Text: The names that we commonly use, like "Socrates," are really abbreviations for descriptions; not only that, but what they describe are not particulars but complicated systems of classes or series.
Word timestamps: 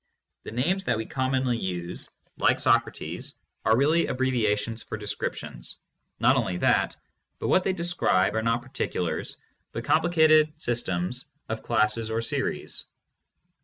The 0.41 0.51
names 0.51 0.85
that 0.85 0.97
we 0.97 1.05
commonly 1.05 1.59
use, 1.59 2.09
like 2.37 2.57
"Socrates," 2.57 3.35
are 3.63 3.77
really 3.77 4.07
abbreviations 4.07 4.81
for 4.81 4.97
descriptions; 4.97 5.77
not 6.19 6.35
only 6.35 6.57
that, 6.57 6.97
but 7.37 7.49
what 7.49 7.63
they 7.63 7.73
describe 7.73 8.33
are 8.33 8.41
not 8.41 8.63
particulars 8.63 9.37
but 9.73 9.83
complicated 9.83 10.53
systems 10.57 11.27
of 11.49 11.61
classes 11.61 12.09
or 12.09 12.19
series. 12.23 12.85